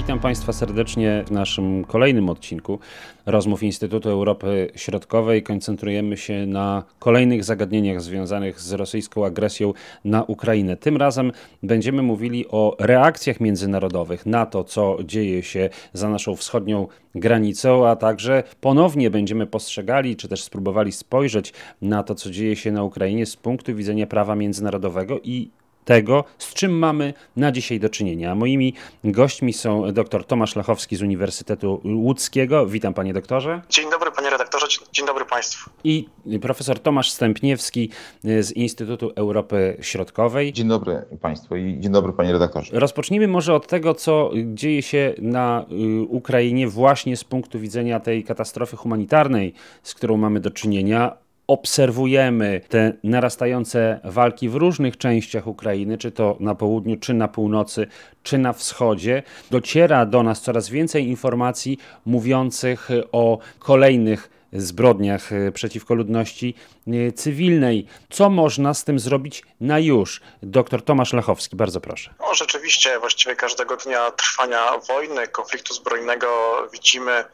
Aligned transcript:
Witam 0.00 0.20
Państwa 0.20 0.52
serdecznie 0.52 1.24
w 1.26 1.30
naszym 1.30 1.84
kolejnym 1.84 2.28
odcinku 2.28 2.78
rozmów 3.26 3.62
Instytutu 3.62 4.10
Europy 4.10 4.70
Środkowej. 4.76 5.42
Koncentrujemy 5.42 6.16
się 6.16 6.46
na 6.46 6.84
kolejnych 6.98 7.44
zagadnieniach 7.44 8.00
związanych 8.00 8.60
z 8.60 8.72
rosyjską 8.72 9.26
agresją 9.26 9.72
na 10.04 10.22
Ukrainę. 10.22 10.76
Tym 10.76 10.96
razem 10.96 11.32
będziemy 11.62 12.02
mówili 12.02 12.48
o 12.48 12.76
reakcjach 12.78 13.40
międzynarodowych 13.40 14.26
na 14.26 14.46
to, 14.46 14.64
co 14.64 14.98
dzieje 15.04 15.42
się 15.42 15.68
za 15.92 16.08
naszą 16.08 16.36
wschodnią 16.36 16.86
granicą, 17.14 17.86
a 17.86 17.96
także 17.96 18.42
ponownie 18.60 19.10
będziemy 19.10 19.46
postrzegali, 19.46 20.16
czy 20.16 20.28
też 20.28 20.42
spróbowali 20.42 20.92
spojrzeć 20.92 21.52
na 21.82 22.02
to, 22.02 22.14
co 22.14 22.30
dzieje 22.30 22.56
się 22.56 22.72
na 22.72 22.84
Ukrainie 22.84 23.26
z 23.26 23.36
punktu 23.36 23.74
widzenia 23.74 24.06
prawa 24.06 24.36
międzynarodowego 24.36 25.20
i 25.24 25.50
tego, 25.84 26.24
z 26.38 26.54
czym 26.54 26.78
mamy 26.78 27.14
na 27.36 27.52
dzisiaj 27.52 27.80
do 27.80 27.88
czynienia. 27.88 28.34
Moimi 28.34 28.74
gośćmi 29.04 29.52
są 29.52 29.92
dr 29.92 30.24
Tomasz 30.24 30.56
Lachowski 30.56 30.96
z 30.96 31.02
Uniwersytetu 31.02 31.80
Łódzkiego. 31.84 32.66
Witam 32.66 32.94
panie 32.94 33.12
doktorze. 33.12 33.62
Dzień 33.68 33.90
dobry 33.90 34.10
panie 34.10 34.30
redaktorze, 34.30 34.66
dzień 34.92 35.06
dobry 35.06 35.24
państwu. 35.24 35.70
I 35.84 36.08
profesor 36.40 36.78
Tomasz 36.78 37.10
Stępniewski 37.10 37.90
z 38.24 38.52
Instytutu 38.52 39.12
Europy 39.16 39.76
Środkowej. 39.80 40.52
Dzień 40.52 40.68
dobry 40.68 41.04
państwu 41.20 41.56
i 41.56 41.80
dzień 41.80 41.92
dobry 41.92 42.12
panie 42.12 42.32
redaktorze. 42.32 42.80
Rozpocznijmy 42.80 43.28
może 43.28 43.54
od 43.54 43.66
tego, 43.66 43.94
co 43.94 44.30
dzieje 44.44 44.82
się 44.82 45.14
na 45.18 45.66
y, 45.72 46.02
Ukrainie 46.02 46.68
właśnie 46.68 47.16
z 47.16 47.24
punktu 47.24 47.60
widzenia 47.60 48.00
tej 48.00 48.24
katastrofy 48.24 48.76
humanitarnej, 48.76 49.54
z 49.82 49.94
którą 49.94 50.16
mamy 50.16 50.40
do 50.40 50.50
czynienia 50.50 51.16
obserwujemy 51.50 52.60
te 52.68 52.92
narastające 53.04 54.00
walki 54.04 54.48
w 54.48 54.54
różnych 54.54 54.96
częściach 54.96 55.46
Ukrainy, 55.46 55.98
czy 55.98 56.10
to 56.10 56.36
na 56.40 56.54
południu, 56.54 56.96
czy 56.96 57.14
na 57.14 57.28
północy, 57.28 57.86
czy 58.22 58.38
na 58.38 58.52
wschodzie, 58.52 59.22
dociera 59.50 60.06
do 60.06 60.22
nas 60.22 60.40
coraz 60.42 60.68
więcej 60.68 61.08
informacji 61.08 61.78
mówiących 62.06 62.88
o 63.12 63.38
kolejnych 63.58 64.39
zbrodniach 64.52 65.32
e, 65.32 65.52
przeciwko 65.52 65.94
ludności 65.94 66.54
e, 66.86 67.12
cywilnej. 67.12 67.86
Co 68.10 68.30
można 68.30 68.74
z 68.74 68.84
tym 68.84 68.98
zrobić 68.98 69.42
na 69.60 69.78
już? 69.78 70.20
Doktor 70.42 70.82
Tomasz 70.82 71.12
Lechowski, 71.12 71.56
bardzo 71.56 71.80
proszę. 71.80 72.14
No, 72.20 72.34
rzeczywiście, 72.34 72.98
właściwie 72.98 73.36
każdego 73.36 73.76
dnia 73.76 74.10
trwania 74.10 74.78
wojny, 74.88 75.28
konfliktu 75.28 75.74
zbrojnego 75.74 76.56
widzimy, 76.72 77.24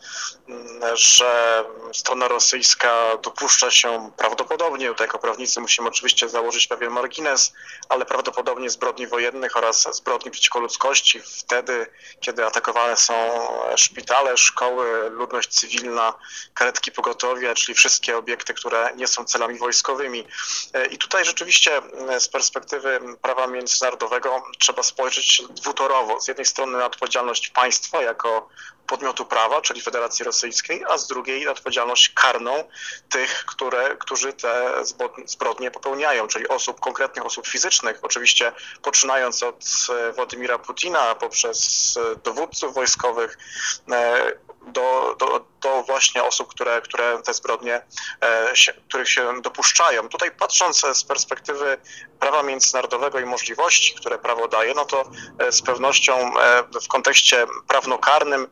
mm, 0.49 0.97
że 0.97 1.65
strona 1.93 2.29
rosyjska 2.29 3.19
dopuszcza 3.23 3.71
się 3.71 4.11
prawdopodobnie, 4.17 4.89
tutaj 4.89 5.07
jako 5.07 5.19
prawnicy 5.19 5.61
musimy 5.61 5.89
oczywiście 5.89 6.29
założyć 6.29 6.67
pewien 6.67 6.91
margines, 6.91 7.53
ale 7.89 8.05
prawdopodobnie 8.05 8.71
zbrodni 8.71 9.07
wojennych 9.07 9.57
oraz 9.57 9.97
zbrodni 9.97 10.31
przeciwko 10.31 10.61
ludzkości 10.61 11.21
wtedy, 11.21 11.87
kiedy 12.21 12.47
atakowane 12.47 12.97
są 12.97 13.15
szpitale, 13.77 14.37
szkoły, 14.37 15.11
ludność 15.11 15.49
cywilna, 15.49 16.15
karetki 16.55 16.93
pogotowia, 17.07 17.55
czyli 17.55 17.75
wszystkie 17.75 18.17
obiekty, 18.17 18.55
które 18.55 18.91
nie 18.97 19.07
są 19.07 19.25
celami 19.25 19.59
wojskowymi. 19.59 20.27
E, 20.73 20.87
I 20.87 20.99
tutaj 20.99 21.25
rzeczywiście 21.25 21.81
e, 22.09 22.21
z 22.21 22.29
perspektywy 22.29 23.01
prawa 23.23 23.47
międzynarodowego 23.47 24.43
trzeba 24.59 24.83
spojrzeć 24.83 25.43
dwutorowo. 25.51 26.21
Z 26.21 26.29
jednej 26.29 26.47
strony 26.47 26.79
na 26.79 26.87
odpowiedzialność 26.87 27.49
państwa 27.49 28.03
jako 28.03 28.49
podmiotu 28.87 29.25
prawa, 29.25 29.61
czyli 29.61 29.81
Federacji 29.81 30.25
Rosyjskiej, 30.25 30.85
a 30.89 30.99
z 30.99 31.07
drugiej 31.07 31.49
odpowiedzialność 31.49 32.09
karną 32.09 32.65
tych, 33.09 33.45
które, 33.45 33.97
którzy 33.97 34.33
te 34.33 34.85
zbrodnie 35.27 35.71
popełniają, 35.71 36.29
czyli 36.29 36.49
osób, 36.49 36.81
konkretnych 36.81 37.27
osób 37.27 37.47
fizycznych, 37.47 37.99
oczywiście 38.03 38.53
poczynając 38.83 39.43
od 39.43 39.65
e, 39.89 40.13
Władimira 40.13 40.59
Putina 40.59 41.15
poprzez 41.15 41.99
dowódców 42.25 42.75
wojskowych, 42.75 43.39
do, 44.67 45.17
do, 45.19 45.45
do 45.61 45.83
właśnie 45.83 46.25
osób, 46.25 46.49
które, 46.49 46.83
które 46.83 47.23
te 47.25 47.35
zbrodnie, 47.35 47.83
e, 48.23 48.57
się, 48.57 48.73
których 48.89 49.09
się 49.09 49.43
dopuszczają. 49.43 50.09
Tutaj 50.09 50.31
patrząc 50.31 50.83
z 50.93 51.05
perspektywy 51.05 51.79
prawa 52.21 52.43
międzynarodowego 52.43 53.21
i 53.21 53.25
możliwości, 53.25 53.95
które 53.95 54.19
prawo 54.19 54.49
daje, 54.49 54.75
no 54.75 54.85
to 54.85 55.11
e, 55.39 55.53
z 55.53 55.63
pewnością 55.63 56.39
e, 56.41 56.63
w 56.83 56.89
kontekście 56.89 57.47
prawnokarnym 57.69 58.47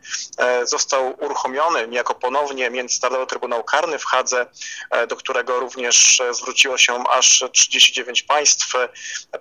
został 0.63 1.25
uruchomiony 1.25 1.89
niejako 1.89 2.15
ponownie 2.15 2.71
Międzynarodowy 2.71 3.27
Trybunał 3.27 3.65
Karny 3.65 3.99
w 3.99 4.05
Hadze, 4.05 4.47
do 5.09 5.17
którego 5.17 5.61
również 5.61 6.23
zwróciło 6.31 6.79
się 6.79 7.05
aż 7.11 7.45
39 7.53 8.23
państw, 8.23 8.73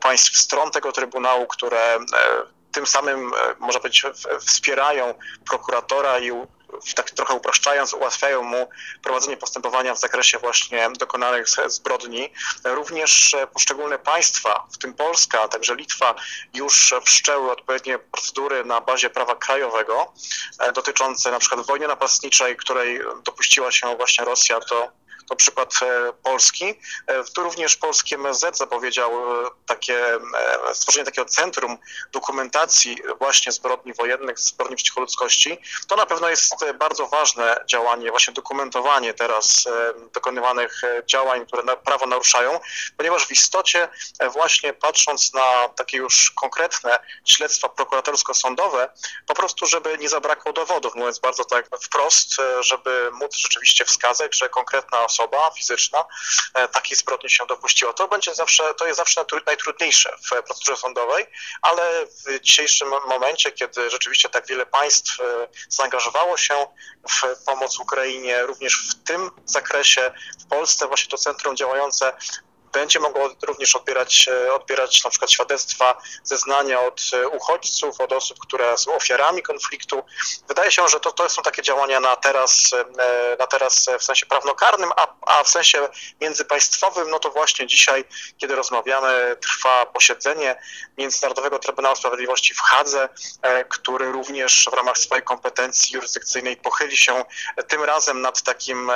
państw 0.02 0.38
stron 0.38 0.72
tego 0.72 0.92
Trybunału, 0.92 1.48
które 1.48 2.00
tym 2.74 2.88
samym, 2.88 3.32
można 3.60 3.80
powiedzieć, 3.80 4.04
wspierają 4.46 5.14
prokuratora 5.50 6.20
i 6.20 6.32
tak 6.96 7.12
trochę 7.12 7.34
upraszczając, 7.34 7.94
ułatwiają 7.94 8.44
mu 8.44 8.70
prowadzenie 9.04 9.38
postępowania 9.38 9.94
w 9.94 10.00
zakresie 10.00 10.40
właśnie 10.40 10.90
dokonanych 11.00 11.46
zbrodni. 11.68 12.34
Również 12.64 13.36
poszczególne 13.54 14.00
państwa, 14.00 14.68
w 14.72 14.78
tym 14.78 14.94
Polska, 14.94 15.42
a 15.42 15.48
także 15.48 15.76
Litwa, 15.76 16.16
już 16.54 16.94
wszczęły 17.06 17.52
odpowiednie 17.52 18.00
procedury 18.00 18.66
na 18.66 18.82
bazie 18.82 19.10
prawa 19.10 19.36
krajowego 19.36 20.14
e, 20.60 20.72
dotyczące 20.72 21.32
na 21.32 21.40
przykład 21.40 21.66
wojny 21.66 21.88
napastniczej, 21.88 22.58
której 22.58 23.00
dopuściła 23.26 23.72
się 23.72 23.96
właśnie 23.96 24.26
Rosja 24.26 24.60
do 24.60 25.03
to 25.30 25.36
przykład 25.36 25.74
e, 25.82 26.14
Polski. 26.14 26.80
E, 27.08 27.24
tu 27.24 27.44
również 27.44 27.78
polski 27.78 28.16
MSZ 28.16 28.58
zapowiedział 28.58 29.44
e, 29.46 29.50
takie, 29.66 30.20
stworzenie 30.74 31.06
takiego 31.06 31.26
centrum 31.26 31.78
dokumentacji 32.12 32.98
właśnie 33.20 33.52
zbrodni 33.52 33.94
wojennych, 33.94 34.40
zbrodni 34.40 34.76
przeciwko 34.76 35.02
ludzkości. 35.02 35.58
To 35.88 35.96
na 35.96 36.06
pewno 36.06 36.30
jest 36.30 36.56
bardzo 36.80 37.08
ważne 37.08 37.64
działanie, 37.68 38.10
właśnie 38.10 38.34
dokumentowanie 38.34 39.14
teraz 39.14 39.68
dokonywanych 40.14 40.82
działań, 41.06 41.46
które 41.46 41.78
prawo 41.78 42.06
naruszają, 42.06 42.60
ponieważ 42.98 43.28
w 43.28 43.32
istocie 43.32 43.88
właśnie 44.34 44.74
patrząc 44.74 45.34
na 45.34 45.70
takie 45.76 45.98
już 45.98 46.32
konkretne 46.32 47.00
śledztwa 47.26 47.70
prokuratorsko-sądowe, 47.70 48.90
po 49.28 49.34
prostu, 49.34 49.66
żeby 49.66 49.98
nie 49.98 50.10
zabrakło 50.10 50.54
dowodów, 50.54 50.96
mówiąc 50.96 51.20
bardzo 51.20 51.46
tak 51.46 51.70
wprost, 51.82 52.36
żeby 52.60 53.12
móc 53.14 53.36
rzeczywiście 53.36 53.86
wskazać, 53.86 54.38
że 54.38 54.50
konkretna 54.50 55.06
osoba 55.14 55.52
fizyczna 55.58 56.06
e, 56.54 56.68
takiej 56.68 56.98
zbrodni 56.98 57.30
się 57.30 57.46
dopuściła. 57.46 57.94
To 57.94 58.08
będzie 58.08 58.36
zawsze, 58.36 58.74
to 58.74 58.86
jest 58.88 58.98
zawsze 58.98 59.26
najtrudniejsze 59.46 60.16
w 60.26 60.44
procedurze 60.44 60.78
sądowej, 60.78 61.26
ale 61.62 62.06
w 62.06 62.40
dzisiejszym 62.40 62.90
momencie, 63.08 63.52
kiedy 63.52 63.90
rzeczywiście 63.90 64.30
tak 64.30 64.48
wiele 64.48 64.66
państw 64.66 65.20
e, 65.20 65.24
zaangażowało 65.70 66.38
się 66.38 66.68
w 67.10 67.44
pomoc 67.46 67.80
Ukrainie, 67.80 68.42
również 68.42 68.90
w 68.90 69.08
tym 69.08 69.32
zakresie 69.46 70.14
w 70.40 70.46
Polsce 70.46 70.88
właśnie 70.88 71.12
to 71.12 71.18
centrum 71.18 71.56
działające 71.56 72.14
będzie 72.74 73.00
mogło 73.00 73.30
również 73.48 73.76
odbierać, 73.76 74.28
e, 74.28 74.54
odbierać 74.54 75.04
na 75.04 75.10
przykład 75.10 75.32
świadectwa, 75.32 76.02
zeznania 76.24 76.82
od 76.82 77.02
e, 77.14 77.28
uchodźców, 77.28 78.02
od 78.02 78.14
osób, 78.14 78.40
które 78.40 78.78
są 78.78 78.94
ofiarami 78.96 79.44
konfliktu. 79.44 80.04
Wydaje 80.48 80.72
się, 80.72 80.88
że 80.88 81.00
to, 81.00 81.12
to 81.12 81.30
są 81.30 81.42
takie 81.42 81.62
działania 81.62 82.00
na 82.00 82.16
teraz, 82.16 82.74
e, 82.98 83.36
na 83.40 83.48
teraz 83.48 83.90
w 84.00 84.04
sensie 84.04 84.26
prawnokarnym, 84.26 84.90
a, 84.96 85.08
a 85.22 85.44
w 85.44 85.50
sensie 85.50 85.90
międzypaństwowym, 86.22 87.10
no 87.10 87.20
to 87.20 87.30
właśnie 87.30 87.68
dzisiaj, 87.68 88.06
kiedy 88.38 88.56
rozmawiamy, 88.56 89.38
trwa 89.42 89.86
posiedzenie 89.86 90.56
Międzynarodowego 90.98 91.60
Trybunału 91.60 91.96
Sprawiedliwości 91.96 92.54
w 92.54 92.60
Hadze, 92.60 93.10
który 93.70 94.12
również 94.12 94.70
w 94.72 94.74
ramach 94.74 94.98
swojej 94.98 95.24
kompetencji 95.24 95.96
jurysdykcyjnej 95.96 96.58
pochyli 96.58 96.98
się 96.98 97.26
tym 97.68 97.84
razem 97.84 98.22
nad 98.22 98.42
takim 98.42 98.92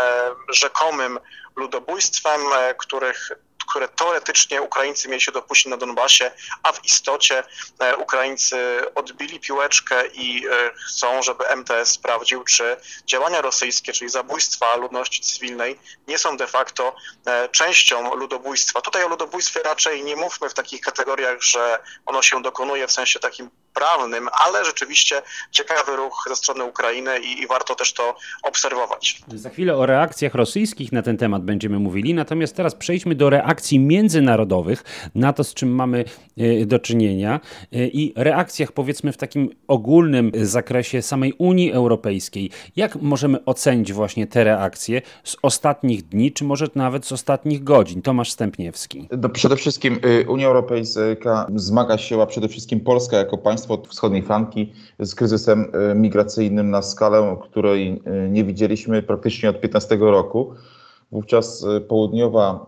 rzekomym 0.49 1.19
ludobójstwem, 1.55 2.41
których 2.77 3.31
które 3.67 3.87
teoretycznie 3.87 4.61
Ukraińcy 4.61 5.09
mieli 5.09 5.21
się 5.21 5.31
dopuścić 5.31 5.67
na 5.67 5.77
Donbasie, 5.77 6.31
a 6.63 6.71
w 6.71 6.85
istocie 6.85 7.43
e, 7.79 7.95
Ukraińcy 7.95 8.57
odbili 8.95 9.39
piłeczkę 9.39 10.07
i 10.07 10.47
e, 10.47 10.71
chcą, 10.89 11.21
żeby 11.21 11.43
MTS 11.55 11.91
sprawdził, 11.91 12.43
czy 12.43 12.77
działania 13.05 13.41
rosyjskie, 13.41 13.93
czyli 13.93 14.09
zabójstwa 14.09 14.75
ludności 14.75 15.21
cywilnej, 15.21 15.79
nie 16.07 16.17
są 16.17 16.37
de 16.37 16.47
facto 16.47 16.95
e, 17.25 17.49
częścią 17.49 18.15
ludobójstwa. 18.15 18.81
Tutaj 18.81 19.03
o 19.03 19.07
ludobójstwie 19.07 19.59
raczej 19.63 20.03
nie 20.03 20.15
mówmy 20.15 20.49
w 20.49 20.53
takich 20.53 20.81
kategoriach, 20.81 21.41
że 21.41 21.79
ono 22.05 22.21
się 22.21 22.41
dokonuje 22.41 22.87
w 22.87 22.91
sensie 22.91 23.19
takim 23.19 23.49
prawnym, 23.73 24.29
ale 24.31 24.65
rzeczywiście 24.65 25.21
ciekawy 25.51 25.95
ruch 25.95 26.25
ze 26.27 26.35
strony 26.35 26.63
Ukrainy 26.63 27.19
i, 27.19 27.41
i, 27.41 27.47
warto 27.47 27.75
też 27.75 27.93
to 27.93 28.15
obserwować. 28.43 29.21
Za 29.27 29.49
chwilę 29.49 29.75
o 29.75 29.85
reakcjach 29.85 30.35
rosyjskich 30.35 30.91
na 30.91 31.01
ten 31.01 31.17
temat 31.17 31.43
będziemy 31.43 31.79
mówili, 31.79 32.13
natomiast 32.13 32.55
teraz 32.55 32.75
przejdźmy 32.75 33.15
do 33.15 33.29
reakcji 33.29 33.56
międzynarodowych 33.79 34.83
na 35.15 35.33
to, 35.33 35.43
z 35.43 35.53
czym 35.53 35.69
mamy 35.69 36.05
e, 36.37 36.65
do 36.65 36.79
czynienia 36.79 37.39
e, 37.71 37.87
i 37.87 38.13
reakcjach 38.15 38.71
powiedzmy 38.71 39.11
w 39.11 39.17
takim 39.17 39.49
ogólnym 39.67 40.31
zakresie 40.41 41.01
samej 41.01 41.33
Unii 41.37 41.71
Europejskiej. 41.71 42.49
Jak 42.75 42.95
możemy 43.01 43.45
ocenić 43.45 43.93
właśnie 43.93 44.27
te 44.27 44.43
reakcje 44.43 45.01
z 45.23 45.37
ostatnich 45.41 46.07
dni, 46.07 46.31
czy 46.31 46.43
może 46.43 46.67
nawet 46.75 47.05
z 47.05 47.11
ostatnich 47.11 47.63
godzin? 47.63 48.01
Tomasz 48.01 48.31
Stępniewski. 48.31 49.07
No, 49.21 49.29
przede 49.29 49.55
wszystkim 49.55 49.99
y, 50.05 50.25
Unia 50.29 50.47
Europejska 50.47 51.47
zmaga 51.55 51.97
się, 51.97 52.21
a 52.21 52.25
przede 52.25 52.47
wszystkim 52.47 52.79
Polska 52.79 53.17
jako 53.17 53.37
państwo 53.37 53.73
od 53.73 53.87
wschodniej 53.87 54.23
flanki 54.23 54.73
z 54.99 55.15
kryzysem 55.15 55.71
e, 55.91 55.95
migracyjnym 55.95 56.69
na 56.69 56.81
skalę, 56.81 57.37
której 57.43 58.01
e, 58.05 58.29
nie 58.29 58.43
widzieliśmy 58.43 59.03
praktycznie 59.03 59.49
od 59.49 59.61
15 59.61 59.97
roku. 59.99 60.53
Wówczas 61.11 61.65
e, 61.65 61.81
południowa 61.81 62.65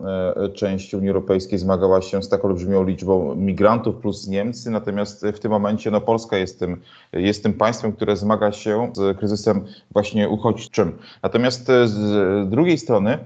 część 0.54 0.94
Unii 0.94 1.08
Europejskiej 1.08 1.58
zmagała 1.58 2.02
się 2.02 2.22
z 2.22 2.28
tak 2.28 2.44
olbrzymią 2.44 2.84
liczbą 2.84 3.34
migrantów 3.34 3.96
plus 3.96 4.28
Niemcy, 4.28 4.70
natomiast 4.70 5.26
w 5.26 5.38
tym 5.38 5.50
momencie 5.50 5.90
no, 5.90 6.00
Polska 6.00 6.36
jest 6.36 6.58
tym, 6.58 6.80
jest 7.12 7.42
tym 7.42 7.52
państwem, 7.52 7.92
które 7.92 8.16
zmaga 8.16 8.52
się 8.52 8.92
z 8.94 9.18
kryzysem 9.18 9.64
właśnie 9.92 10.28
uchodźczym. 10.28 10.98
Natomiast 11.22 11.66
z 11.84 12.48
drugiej 12.50 12.78
strony 12.78 13.18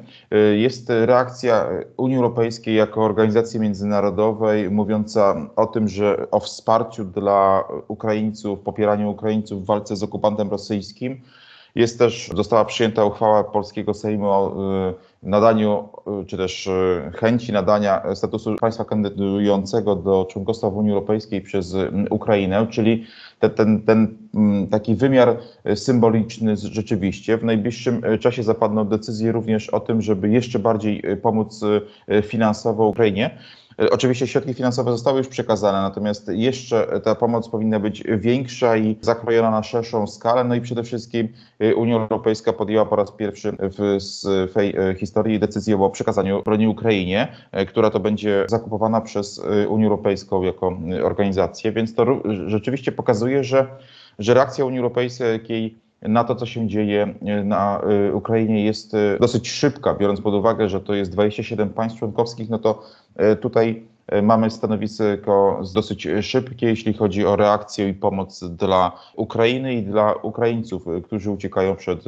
jest 0.56 0.90
reakcja 0.90 1.68
Unii 1.96 2.16
Europejskiej 2.16 2.74
jako 2.74 3.04
organizacji 3.04 3.60
międzynarodowej 3.60 4.70
mówiąca 4.70 5.50
o 5.56 5.66
tym, 5.66 5.88
że 5.88 6.30
o 6.30 6.40
wsparciu 6.40 7.04
dla 7.04 7.64
Ukraińców, 7.88 8.60
popieraniu 8.60 9.10
Ukraińców 9.10 9.62
w 9.62 9.66
walce 9.66 9.96
z 9.96 10.02
okupantem 10.02 10.50
rosyjskim. 10.50 11.20
Jest 11.74 11.98
też, 11.98 12.30
została 12.36 12.64
przyjęta 12.64 13.04
uchwała 13.04 13.44
polskiego 13.44 13.94
Sejmu 13.94 14.26
o 14.26 14.56
y, 14.90 14.94
nadaniu, 15.28 15.88
y, 16.22 16.26
czy 16.26 16.36
też 16.36 16.66
y, 16.66 17.12
chęci 17.14 17.52
nadania 17.52 18.14
statusu 18.14 18.54
państwa 18.56 18.84
kandydującego 18.84 19.96
do 19.96 20.26
członkostwa 20.30 20.70
w 20.70 20.76
Unii 20.76 20.92
Europejskiej 20.92 21.40
przez 21.40 21.76
Ukrainę, 22.10 22.66
czyli 22.70 23.06
ten, 23.40 23.50
ten, 23.50 23.82
ten 23.82 24.16
taki 24.70 24.94
wymiar 24.94 25.36
symboliczny 25.74 26.56
rzeczywiście. 26.56 27.38
W 27.38 27.44
najbliższym 27.44 28.02
czasie 28.20 28.42
zapadną 28.42 28.84
decyzje 28.84 29.32
również 29.32 29.68
o 29.68 29.80
tym, 29.80 30.02
żeby 30.02 30.28
jeszcze 30.28 30.58
bardziej 30.58 31.02
pomóc 31.22 31.60
finansowo 32.22 32.86
Ukrainie. 32.86 33.38
E, 33.82 33.90
oczywiście 33.90 34.26
środki 34.26 34.54
finansowe 34.54 34.90
zostały 34.90 35.18
już 35.18 35.28
przekazane, 35.28 35.82
natomiast 35.82 36.28
jeszcze 36.28 37.00
ta 37.04 37.14
pomoc 37.14 37.48
powinna 37.48 37.80
być 37.80 38.02
większa 38.18 38.76
i 38.76 38.96
zakrojona 39.00 39.50
na 39.50 39.62
szerszą 39.62 40.06
skalę. 40.06 40.44
No 40.44 40.54
i 40.54 40.60
przede 40.60 40.82
wszystkim 40.82 41.28
e, 41.58 41.74
Unia 41.74 41.96
Europejska 41.96 42.52
podjęła 42.52 42.86
po 42.86 42.96
raz 42.96 43.12
pierwszy 43.12 43.56
w 43.60 44.02
swej 44.02 44.76
e, 44.76 44.94
historii 44.94 45.38
decyzję 45.38 45.82
o 45.82 45.90
przekazaniu 45.90 46.42
broni 46.42 46.68
Ukrainie, 46.68 47.28
która 47.68 47.90
to 47.90 48.00
będzie 48.00 48.44
zakupowana 48.48 49.00
przez 49.00 49.42
Unię 49.68 49.84
Europejską 49.84 50.42
jako 50.42 50.78
organizację, 51.04 51.72
więc 51.72 51.94
to 51.94 52.22
rzeczywiście 52.46 52.92
pokazuje, 52.92 53.44
że, 53.44 53.66
że 54.18 54.34
reakcja 54.34 54.64
Unii 54.64 54.78
Europejskiej 54.78 55.83
na 56.04 56.24
to, 56.24 56.34
co 56.34 56.46
się 56.46 56.68
dzieje 56.68 57.14
na 57.44 57.80
Ukrainie 58.12 58.64
jest 58.64 58.92
dosyć 59.20 59.50
szybka, 59.50 59.94
biorąc 59.94 60.20
pod 60.20 60.34
uwagę, 60.34 60.68
że 60.68 60.80
to 60.80 60.94
jest 60.94 61.12
27 61.12 61.70
państw 61.70 61.98
członkowskich, 61.98 62.50
no 62.50 62.58
to 62.58 62.82
E, 63.16 63.36
tutaj 63.36 63.70
e, 63.70 63.93
mamy 64.22 64.50
stanowisko 64.50 65.62
dosyć 65.74 66.08
szybkie, 66.22 66.66
jeśli 66.66 66.94
chodzi 66.94 67.26
o 67.26 67.36
reakcję 67.36 67.88
i 67.88 67.94
pomoc 67.94 68.44
dla 68.44 68.92
Ukrainy 69.16 69.74
i 69.74 69.82
dla 69.82 70.12
Ukraińców, 70.12 70.88
e, 70.88 71.00
którzy 71.00 71.30
uciekają 71.30 71.76
przed 71.76 72.00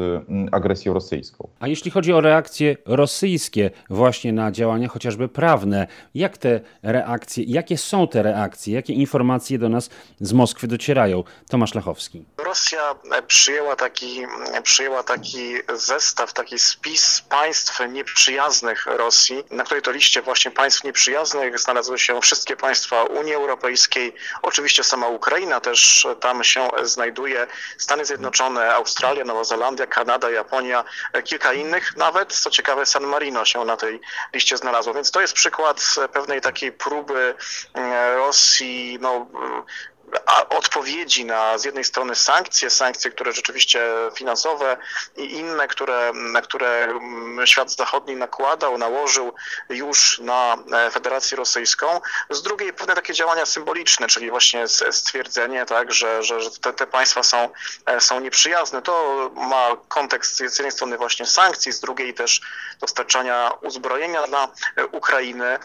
agresją 0.53 0.95
rosyjską. 0.95 1.49
A 1.61 1.69
jeśli 1.69 1.91
chodzi 1.91 2.13
o 2.13 2.21
reakcje 2.21 2.77
rosyjskie 2.87 3.71
właśnie 3.91 4.33
na 4.33 4.53
działania 4.53 4.89
chociażby 4.89 5.29
prawne, 5.29 5.87
jak 6.15 6.39
te 6.39 6.61
reakcje, 6.83 7.45
jakie 7.45 7.79
są 7.79 8.09
te 8.09 8.23
reakcje, 8.23 8.75
jakie 8.75 8.93
informacje 8.93 9.59
do 9.59 9.69
nas 9.69 9.91
z 10.21 10.33
Moskwy 10.33 10.67
docierają? 10.69 11.25
Tomasz 11.49 11.75
Lachowski. 11.75 12.25
Rosja 12.45 12.95
przyjęła 13.27 13.77
taki, 13.77 14.23
przyjęła 14.63 15.03
taki 15.03 15.39
zestaw, 15.75 16.33
taki 16.33 16.59
spis 16.59 17.21
państw 17.29 17.81
nieprzyjaznych 17.93 18.87
Rosji, 18.87 19.37
na 19.51 19.65
której 19.65 19.83
to 19.83 19.91
liście 19.91 20.23
właśnie 20.23 20.51
państw 20.51 20.85
nieprzyjaznych 20.85 21.59
znalazły 21.87 21.99
się 21.99 22.21
wszystkie 22.21 22.57
państwa 22.57 23.05
Unii 23.05 23.35
Europejskiej, 23.35 24.15
oczywiście 24.43 24.85
sama 24.85 25.09
Ukraina 25.09 25.61
też 25.61 26.07
tam 26.21 26.45
się 26.45 26.69
znajduje, 26.83 27.47
Stany 27.79 28.05
Zjednoczone, 28.05 28.75
Australia, 28.75 29.25
Nowa 29.25 29.45
Zelandia, 29.45 29.87
Kanada, 29.87 30.31
Japonia, 30.31 30.85
kilka 31.25 31.53
innych, 31.53 31.97
nawet 31.97 32.33
co 32.33 32.51
ciekawe 32.51 32.87
San 32.87 33.05
Marino 33.05 33.45
się 33.45 33.65
na 33.65 33.77
tej 33.77 34.01
liście 34.35 34.57
znalazło, 34.57 34.95
więc 34.95 35.11
to 35.11 35.21
jest 35.21 35.35
przykład 35.35 35.95
pewnej 36.13 36.41
takiej 36.41 36.73
próby 36.73 37.35
Rosji, 38.17 38.99
no 39.01 39.27
odpowiedzi 40.51 41.25
na 41.25 41.59
z 41.59 41.65
jednej 41.65 41.85
strony 41.85 42.15
sankcje, 42.15 42.71
sankcje, 42.71 43.11
które 43.11 43.33
rzeczywiście 43.33 43.81
finansowe 44.15 44.77
i 45.17 45.33
inne, 45.33 45.69
które, 45.69 46.13
które 46.43 46.89
świat 47.45 47.71
zachodni 47.71 48.17
nakładał, 48.17 48.79
nałożył 48.79 49.35
już 49.69 50.19
na 50.19 50.57
e, 50.73 50.91
Federację 50.91 51.37
Rosyjską, 51.37 52.01
z 52.31 52.43
drugiej 52.43 52.73
pewne 52.73 52.95
takie 52.95 53.13
działania 53.13 53.47
symboliczne, 53.47 54.09
czyli 54.09 54.31
właśnie 54.31 54.69
stwierdzenie, 54.91 55.67
tak, 55.67 55.93
że, 55.93 56.23
że, 56.23 56.41
że 56.41 56.51
te, 56.51 56.73
te 56.73 56.87
państwa 56.87 57.23
są, 57.23 57.49
e, 57.87 58.01
są 58.01 58.21
nieprzyjazne. 58.21 58.83
To 58.83 59.31
ma 59.35 59.77
kontekst 59.89 60.37
z 60.37 60.41
jednej 60.41 60.73
strony 60.73 60.99
właśnie 60.99 61.27
sankcji, 61.27 61.73
z 61.73 61.81
drugiej 61.81 62.15
też 62.15 62.41
dostarczania 62.81 63.53
uzbrojenia 63.63 64.27
dla 64.27 64.49
e, 64.77 64.87
Ukrainy. 64.87 65.59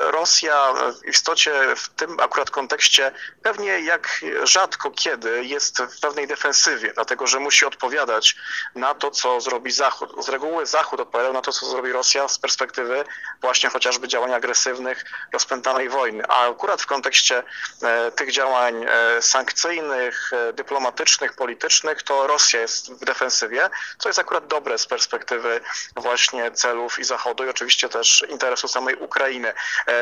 Rosja 0.00 0.72
w 0.72 1.08
istocie 1.08 1.52
w 1.76 1.88
tym 1.88 2.20
akurat 2.20 2.50
kontekście 2.50 3.12
pewnie 3.42 3.80
jak 3.90 4.20
rzadko 4.42 4.90
kiedy 4.90 5.44
jest 5.44 5.82
w 5.82 6.00
pewnej 6.00 6.26
defensywie, 6.26 6.92
dlatego 6.94 7.26
że 7.26 7.40
musi 7.40 7.66
odpowiadać 7.66 8.36
na 8.74 8.94
to, 8.94 9.10
co 9.10 9.40
zrobi 9.40 9.70
Zachód. 9.70 10.24
Z 10.24 10.28
reguły 10.28 10.66
Zachód 10.66 11.00
odpowiadał 11.00 11.32
na 11.32 11.42
to, 11.42 11.52
co 11.52 11.66
zrobi 11.66 11.92
Rosja 11.92 12.28
z 12.28 12.38
perspektywy 12.38 13.04
właśnie 13.40 13.68
chociażby 13.68 14.08
działań 14.08 14.34
agresywnych, 14.34 15.04
rozpętanej 15.32 15.88
wojny. 15.88 16.24
A 16.28 16.50
akurat 16.50 16.82
w 16.82 16.86
kontekście 16.86 17.42
e, 17.82 18.10
tych 18.10 18.32
działań 18.32 18.86
e, 18.88 19.22
sankcyjnych, 19.22 20.32
e, 20.32 20.52
dyplomatycznych, 20.52 21.32
politycznych, 21.32 22.02
to 22.02 22.26
Rosja 22.26 22.60
jest 22.60 22.92
w 22.92 23.04
defensywie, 23.04 23.70
co 23.98 24.08
jest 24.08 24.18
akurat 24.18 24.46
dobre 24.46 24.78
z 24.78 24.86
perspektywy 24.86 25.60
właśnie 25.96 26.50
celów 26.50 26.98
i 26.98 27.04
Zachodu 27.04 27.44
i 27.44 27.48
oczywiście 27.48 27.88
też 27.88 28.24
interesu 28.28 28.68
samej 28.68 28.94
Ukrainy. 28.94 29.52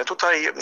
Tutaj 0.06 0.52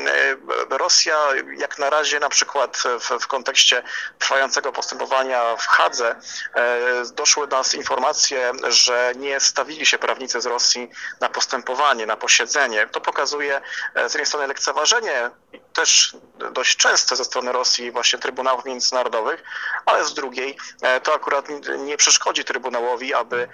Rosja 0.71 1.19
jak 1.57 1.79
na 1.79 1.91
razie 1.91 2.21
na 2.21 2.29
przykład 2.29 2.83
w 3.01 3.16
w, 3.21 3.27
kontekście 3.27 3.83
trwającego 4.19 4.73
postępowania 4.73 5.57
w 5.57 5.67
Hadze 5.67 6.17
e, 6.55 6.79
doszły 7.15 7.49
do 7.49 7.57
nas 7.57 7.75
informacje, 7.75 8.53
że 8.69 9.13
nie 9.17 9.41
stawili 9.41 9.87
się 9.87 9.99
prawnicy 9.99 10.41
z 10.41 10.47
Rosji 10.47 10.91
na 11.21 11.29
postępowanie, 11.29 12.07
na 12.07 12.17
posiedzenie. 12.17 12.87
To 12.87 13.01
pokazuje 13.01 13.61
e, 13.95 14.09
z 14.09 14.15
jednej 14.15 14.27
strony 14.27 14.47
lekceważenie 14.47 15.31
też 15.77 16.17
dość 16.53 16.77
częste 16.77 17.17
ze 17.17 17.25
strony 17.25 17.53
Rosji 17.53 17.91
właśnie 17.91 18.19
Trybunałów 18.19 18.65
Międzynarodowych, 18.65 19.43
ale 19.87 20.05
z 20.05 20.15
drugiej 20.15 20.57
e, 20.83 21.01
to 21.01 21.15
akurat 21.15 21.49
nie 21.79 21.97
przeszkodzi 21.97 22.45
Trybunałowi, 22.45 23.15
aby 23.15 23.49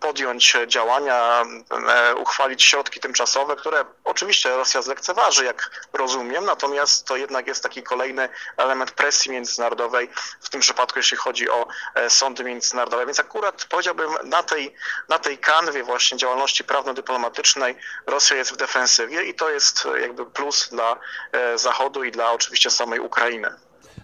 podjąć 0.00 0.56
działania, 0.66 1.44
uchwalić 2.16 2.62
środki 2.62 3.00
tymczasowe, 3.00 3.56
które 3.56 3.84
oczywiście 4.04 4.56
Rosja 4.56 4.82
zlekceważy, 4.82 5.44
jak 5.44 5.88
rozumiem, 5.92 6.44
natomiast 6.44 7.06
to 7.06 7.16
jednak 7.16 7.46
jest 7.46 7.62
taki 7.62 7.82
kolejny 7.82 8.28
element 8.56 8.90
presji 8.90 9.30
międzynarodowej, 9.30 10.10
w 10.40 10.48
tym 10.48 10.60
przypadku 10.60 10.98
jeśli 10.98 11.16
chodzi 11.16 11.50
o 11.50 11.66
e, 11.94 12.10
sądy 12.10 12.44
międzynarodowe. 12.44 13.06
Więc 13.06 13.20
akurat 13.20 13.64
powiedziałbym 13.64 14.10
na 14.24 14.42
tej, 14.42 14.74
na 15.08 15.18
tej 15.18 15.38
kanwie 15.38 15.82
właśnie 15.82 16.18
działalności 16.18 16.64
prawno-dyplomatycznej 16.64 17.76
Rosja 18.06 18.36
jest 18.36 18.52
w 18.52 18.56
defensywie 18.56 19.22
i 19.24 19.34
to 19.34 19.50
jest 19.50 19.88
jakby 20.00 20.26
plus 20.26 20.68
dla 20.68 20.96
e, 21.32 21.41
Zachodu 21.56 22.04
i 22.04 22.10
dla 22.10 22.32
oczywiście 22.32 22.70
samej 22.70 23.00
Ukrainy. 23.00 23.48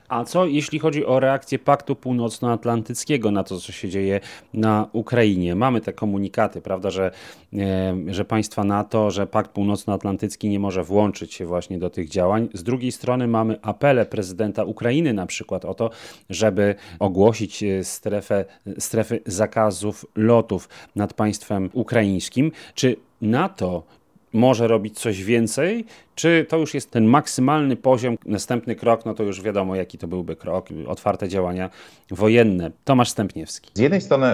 A 0.09 0.25
co 0.25 0.47
jeśli 0.47 0.79
chodzi 0.79 1.07
o 1.07 1.21
reakcję 1.21 1.59
Paktu 1.59 1.97
Północnoatlantyckiego 1.97 3.31
na 3.31 3.45
to, 3.45 3.61
co 3.61 3.73
się 3.73 3.89
dzieje 3.89 4.21
na 4.55 4.89
Ukrainie? 4.93 5.55
Mamy 5.55 5.81
te 5.81 5.93
komunikaty, 5.93 6.61
prawda, 6.61 6.91
że, 6.91 7.11
e, 7.53 7.95
że 8.07 8.25
państwa 8.25 8.65
NATO, 8.65 9.11
że 9.11 9.27
Pakt 9.27 9.51
Północnoatlantycki 9.51 10.49
nie 10.49 10.61
może 10.61 10.83
włączyć 10.83 11.35
się 11.35 11.47
właśnie 11.47 11.79
do 11.79 11.91
tych 11.91 12.09
działań. 12.09 12.49
Z 12.55 12.63
drugiej 12.63 12.93
strony 12.93 13.27
mamy 13.27 13.59
apele 13.63 14.07
prezydenta 14.07 14.65
Ukrainy 14.65 15.13
na 15.13 15.27
przykład 15.27 15.65
o 15.65 15.75
to, 15.75 15.91
żeby 16.31 16.75
ogłosić 16.99 17.63
e, 17.63 17.85
strefę, 17.85 18.45
strefy 18.79 19.21
zakazów 19.27 20.07
lotów 20.17 20.69
nad 20.97 21.15
państwem 21.15 21.71
ukraińskim. 21.73 22.53
Czy 22.75 22.97
NATO 23.21 23.83
może 24.33 24.69
robić 24.69 25.01
coś 25.01 25.25
więcej, 25.25 25.85
czy 26.15 26.47
to 26.49 26.57
już 26.57 26.75
jest 26.75 26.91
ten 26.91 27.05
maksymalny 27.05 27.77
poziom, 27.77 28.19
następny 28.27 28.75
krok, 28.75 29.07
no 29.07 29.15
to 29.15 29.23
już 29.23 29.43
wiadomo, 29.43 29.77
jaki 29.77 29.99
to 29.99 30.09
byłby 30.09 30.37
krok, 30.37 30.69
otwarte 30.87 31.29
działania 31.29 31.71
wojenne. 32.11 32.71
Tomasz 32.85 33.09
Stępniewski. 33.09 33.71
Z 33.75 33.79
jednej 33.81 34.01
strony 34.01 34.27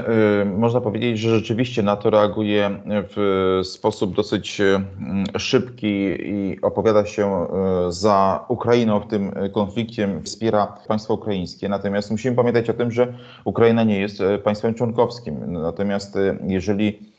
y, 0.42 0.44
można 0.44 0.80
powiedzieć, 0.80 1.18
że 1.18 1.30
rzeczywiście 1.30 1.82
NATO 1.82 2.10
reaguje 2.10 2.80
w 2.86 3.60
sposób 3.64 4.16
dosyć 4.16 4.60
y, 4.60 4.80
szybki 5.38 5.86
i 6.20 6.58
opowiada 6.62 7.06
się 7.06 7.46
y, 7.88 7.92
za 7.92 8.44
Ukrainą 8.48 9.00
w 9.00 9.06
tym 9.06 9.32
konflikcie, 9.52 10.20
wspiera 10.24 10.66
państwo 10.88 11.14
ukraińskie. 11.14 11.68
Natomiast 11.68 12.10
musimy 12.10 12.36
pamiętać 12.36 12.70
o 12.70 12.74
tym, 12.74 12.90
że 12.90 13.14
Ukraina 13.44 13.84
nie 13.84 14.00
jest 14.00 14.20
y, 14.20 14.38
państwem 14.38 14.74
członkowskim. 14.74 15.52
Natomiast 15.52 16.18
jeżeli 16.46 17.13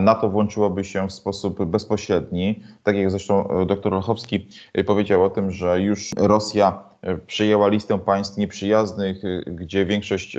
NATO 0.00 0.28
włączyłoby 0.28 0.84
się 0.84 1.08
w 1.08 1.12
sposób 1.12 1.64
bezpośredni. 1.64 2.62
Tak 2.82 2.96
jak 2.96 3.10
zresztą 3.10 3.48
e, 3.48 3.66
dr 3.66 3.92
Lochowski 3.92 4.48
e, 4.74 4.84
powiedział 4.84 5.24
o 5.24 5.30
tym, 5.30 5.50
że 5.50 5.80
już 5.80 6.10
Rosja 6.16 6.88
przyjęła 7.26 7.68
listę 7.68 7.98
państw 7.98 8.36
nieprzyjaznych, 8.36 9.22
gdzie 9.46 9.86
większość 9.86 10.36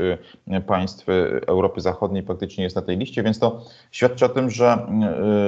państw 0.68 1.06
Europy 1.48 1.82
Zachodniej 1.82 2.24
praktycznie 2.24 2.64
jest 2.64 2.76
na 2.76 2.82
tej 2.82 2.98
liście, 2.98 3.24
więc 3.24 3.40
to 3.40 3.62
świadczy 3.92 4.26
o 4.26 4.30
tym, 4.30 4.50
że, 4.50 4.88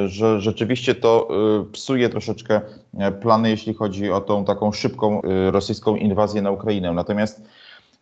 że 0.06 0.42
rzeczywiście 0.42 0.96
to 0.96 1.28
psuje 1.72 2.10
troszeczkę 2.10 2.62
plany, 3.22 3.50
jeśli 3.50 3.74
chodzi 3.74 4.12
o 4.12 4.22
tą 4.22 4.46
taką 4.46 4.72
szybką 4.72 5.22
rosyjską 5.52 5.96
inwazję 5.96 6.42
na 6.42 6.52
Ukrainę. 6.52 6.94
Natomiast 6.94 7.42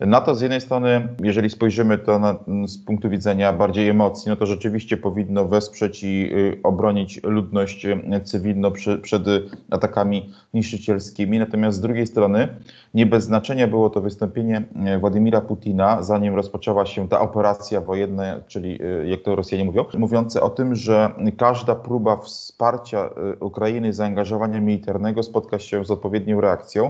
NATO 0.08 0.36
z 0.36 0.42
jednej 0.42 0.62
strony, 0.62 1.08
jeżeli 1.24 1.50
spojrzymy 1.50 1.98
to 1.98 2.20
na, 2.20 2.36
z 2.68 2.78
punktu 2.78 3.10
widzenia 3.10 3.54
bardziej 3.54 3.90
emocji, 3.90 4.30
no 4.30 4.36
to 4.36 4.46
rzeczywiście 4.46 4.98
powinno 4.98 5.46
wesprzeć 5.46 6.04
i 6.04 6.30
y, 6.34 6.60
obronić 6.64 7.24
ludność 7.24 7.86
y, 7.86 8.22
cywilną 8.24 8.72
przy, 8.72 8.98
przed 8.98 9.24
atakami 9.70 10.34
niszczycielskimi. 10.54 11.40
Natomiast 11.40 11.78
z 11.78 11.82
drugiej 11.82 12.08
strony 12.08 12.48
nie 12.94 13.06
bez 13.06 13.24
znaczenia 13.24 13.68
było 13.68 13.90
to 13.90 14.02
wystąpienie 14.02 14.64
y, 14.96 15.00
Władimira 15.00 15.42
Putina, 15.42 16.04
zanim 16.04 16.36
rozpoczęła 16.36 16.86
się 16.86 17.08
ta 17.08 17.20
operacja 17.22 17.82
wojenna, 17.82 18.40
czyli 18.48 18.80
jak 19.06 19.22
to 19.22 19.36
Rosjanie 19.36 19.66
mówią, 19.66 19.86
mówiące 19.98 20.42
o 20.42 20.50
tym, 20.50 20.76
że 20.76 21.12
każda 21.38 21.76
próba 21.76 22.18
wsparcia 22.18 23.10
Ukrainy, 23.40 23.94
zaangażowania 23.94 24.62
militarnego 24.62 25.24
spotka 25.24 25.60
się 25.60 25.86
z 25.86 25.92
odpowiednią 25.92 26.42
reakcją, 26.42 26.90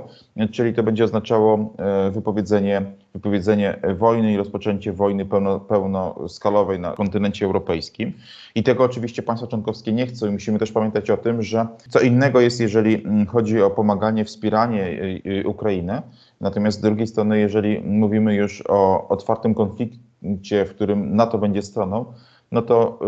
czyli 0.52 0.74
to 0.74 0.84
będzie 0.84 1.04
oznaczało 1.04 1.74
wypowiedzenie 2.12 2.99
wypowiedzenie 3.14 3.80
wojny 3.98 4.34
i 4.34 4.38
rozpoczęcie 4.38 4.94
wojny 4.94 5.26
pełno, 5.26 5.60
pełnoskalowej 5.60 6.80
na 6.80 6.92
kontynencie 6.92 7.46
europejskim. 7.46 8.14
I 8.56 8.64
tego 8.64 8.84
oczywiście 8.84 9.24
państwa 9.24 9.48
członkowskie 9.48 9.94
nie 9.94 10.08
chcą 10.08 10.28
i 10.28 10.32
musimy 10.32 10.60
też 10.60 10.72
pamiętać 10.72 11.10
o 11.10 11.18
tym, 11.18 11.44
że 11.44 11.68
co 11.90 12.00
innego 12.00 12.42
jest, 12.42 12.60
jeżeli 12.60 12.96
mm, 12.96 13.28
chodzi 13.28 13.62
o 13.62 13.70
pomaganie, 13.70 14.26
wspieranie 14.26 14.88
y, 14.88 15.22
y, 15.26 15.48
Ukrainy, 15.48 16.02
natomiast 16.42 16.78
z 16.78 16.82
drugiej 16.82 17.08
strony, 17.08 17.40
jeżeli 17.40 17.82
mówimy 17.82 18.36
już 18.36 18.64
o 18.70 19.08
otwartym 19.08 19.54
konflikcie, 19.54 20.66
w 20.66 20.76
którym 20.76 21.16
NATO 21.16 21.38
będzie 21.38 21.62
stroną, 21.62 22.06
no 22.52 22.62
to 22.62 23.00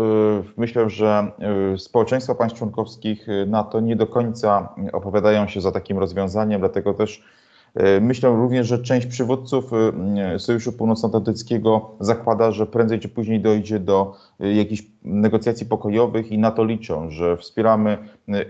y, 0.48 0.52
myślę, 0.56 0.90
że 0.90 1.32
y, 1.74 1.78
społeczeństwa 1.78 2.34
państw 2.34 2.58
członkowskich 2.58 3.26
NATO 3.46 3.80
nie 3.80 3.96
do 3.96 4.06
końca 4.06 4.74
opowiadają 4.92 5.48
się 5.48 5.60
za 5.60 5.72
takim 5.72 5.98
rozwiązaniem, 5.98 6.60
dlatego 6.60 6.94
też 6.94 7.24
myślę 8.00 8.30
również, 8.30 8.66
że 8.66 8.78
część 8.78 9.06
przywódców 9.06 9.70
e, 10.34 10.38
Sojuszu 10.38 10.72
Północnoatlantyckiego 10.72 11.90
zakłada, 12.00 12.50
że 12.50 12.66
prędzej 12.66 13.00
czy 13.00 13.08
później 13.08 13.40
dojdzie 13.40 13.78
do 13.78 14.14
e, 14.40 14.52
jakichś 14.52 14.82
negocjacji 15.04 15.66
pokojowych 15.66 16.32
i 16.32 16.38
na 16.38 16.50
to 16.50 16.64
liczą, 16.64 17.10
że 17.10 17.36
wspieramy 17.36 17.98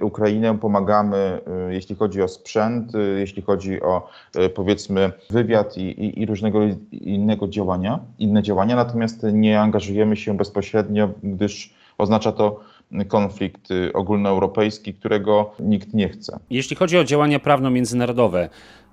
Ukrainę, 0.00 0.58
pomagamy, 0.58 1.40
jeśli 1.70 1.96
chodzi 1.96 2.22
o 2.22 2.28
sprzęt, 2.28 2.92
jeśli 3.18 3.42
chodzi 3.42 3.82
o 3.82 4.08
powiedzmy 4.54 5.12
wywiad 5.30 5.76
i, 5.76 5.80
i, 5.80 6.22
i 6.22 6.26
różnego 6.26 6.60
innego 6.92 7.48
działania, 7.48 8.00
inne 8.18 8.42
działania, 8.42 8.76
natomiast 8.76 9.26
nie 9.32 9.60
angażujemy 9.60 10.16
się 10.16 10.36
bezpośrednio, 10.36 11.08
gdyż 11.22 11.74
oznacza 11.98 12.32
to 12.32 12.60
konflikt 13.08 13.68
ogólnoeuropejski, 13.94 14.94
którego 14.94 15.54
nikt 15.60 15.94
nie 15.94 16.08
chce. 16.08 16.38
Jeśli 16.50 16.76
chodzi 16.76 16.98
o 16.98 17.04
działania 17.04 17.38
prawno-międzynarodowe, 17.38 18.48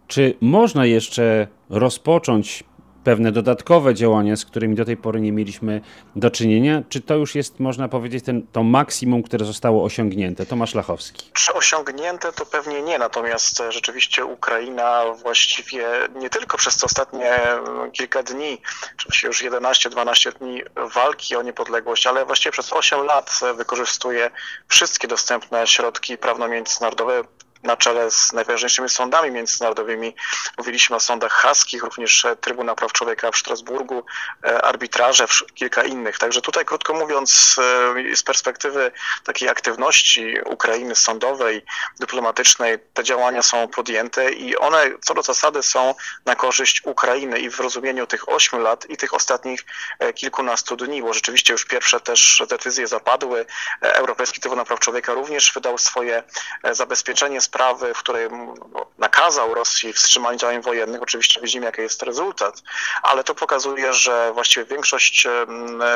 czy 0.10 0.38
można 0.42 0.86
jeszcze 0.86 1.48
rozpocząć 1.70 2.64
pewne 3.04 3.32
dodatkowe 3.32 3.96
działania, 3.96 4.36
z 4.36 4.46
którymi 4.46 4.76
do 4.76 4.86
tej 4.86 4.98
pory 4.98 5.22
nie 5.22 5.32
mieliśmy 5.32 5.82
do 6.16 6.32
czynienia? 6.32 6.84
Czy 6.90 7.02
to 7.02 7.16
już 7.16 7.36
jest, 7.36 7.60
można 7.60 7.88
powiedzieć, 7.88 8.26
ten, 8.26 8.48
to 8.52 8.64
maksimum, 8.64 9.24
które 9.24 9.46
zostało 9.46 9.84
osiągnięte? 9.84 10.46
Tomasz 10.46 10.76
Lachowski. 10.76 11.32
Czy 11.34 11.54
osiągnięte 11.54 12.32
to 12.34 12.46
pewnie 12.46 12.82
nie, 12.82 12.98
natomiast 12.98 13.64
rzeczywiście 13.70 14.26
Ukraina 14.26 15.04
właściwie 15.24 15.86
nie 16.16 16.30
tylko 16.30 16.58
przez 16.58 16.78
te 16.78 16.86
ostatnie 16.86 17.40
kilka 17.94 18.24
dni, 18.24 18.62
czy 18.98 19.28
już 19.28 19.44
11-12 19.44 20.34
dni 20.34 20.62
walki 20.96 21.36
o 21.36 21.42
niepodległość, 21.42 22.08
ale 22.08 22.26
właściwie 22.26 22.52
przez 22.52 22.74
8 22.74 23.06
lat 23.06 23.40
wykorzystuje 23.58 24.32
wszystkie 24.68 25.08
dostępne 25.08 25.68
środki 25.68 26.18
prawno-międzynarodowe, 26.18 27.24
na 27.64 27.78
czele 27.78 28.12
z 28.12 28.34
najważniejszymi 28.34 28.90
sądami 28.90 29.32
międzynarodowymi. 29.32 30.16
Mówiliśmy 30.58 30.96
o 30.96 31.00
sądach 31.00 31.32
haskich, 31.32 31.84
również 31.84 32.26
Trybunał 32.42 32.76
Praw 32.76 32.94
Człowieka 32.94 33.32
w 33.32 33.38
Strasburgu, 33.38 34.06
e, 34.44 34.62
arbitraże, 34.62 35.26
kilka 35.56 35.84
innych. 35.84 36.18
Także 36.18 36.42
tutaj, 36.42 36.66
krótko 36.66 36.94
mówiąc, 36.94 37.56
e, 38.12 38.16
z 38.16 38.24
perspektywy 38.24 38.92
takiej 39.24 39.50
aktywności 39.50 40.42
Ukrainy 40.46 40.96
sądowej, 40.96 41.66
dyplomatycznej, 42.00 42.80
te 42.94 43.04
działania 43.04 43.44
są 43.44 43.68
podjęte 43.68 44.32
i 44.32 44.58
one 44.58 44.92
co 45.02 45.14
do 45.14 45.24
zasady 45.24 45.64
są 45.64 45.96
na 46.26 46.36
korzyść 46.36 46.82
Ukrainy 46.86 47.40
i 47.40 47.50
w 47.50 47.60
rozumieniu 47.60 48.08
tych 48.08 48.30
ośmiu 48.30 48.60
lat 48.60 48.90
i 48.90 48.98
tych 48.98 49.14
ostatnich 49.14 49.66
e, 50.00 50.14
kilkunastu 50.14 50.76
dni, 50.76 51.02
bo 51.02 51.14
rzeczywiście 51.14 51.54
już 51.54 51.66
pierwsze 51.66 52.00
też 52.00 52.44
decyzje 52.50 52.88
zapadły. 52.88 53.46
Europejski 53.82 54.42
Trybunał 54.42 54.66
Praw 54.66 54.80
Człowieka 54.80 55.14
również 55.14 55.54
wydał 55.54 55.78
swoje 55.78 56.24
zabezpieczenie 56.72 57.42
sprawy, 57.50 57.94
w 57.94 58.00
której 58.00 58.30
nakazał 58.98 59.54
Rosji 59.54 59.94
wstrzymanie 59.94 60.38
działań 60.38 60.62
wojennych. 60.62 61.02
Oczywiście 61.02 61.42
widzimy, 61.42 61.66
jaki 61.66 61.82
jest 61.82 62.04
rezultat, 62.04 62.62
ale 63.04 63.24
to 63.24 63.36
pokazuje, 63.36 63.94
że 63.94 64.32
właściwie 64.34 64.66
większość 64.66 65.28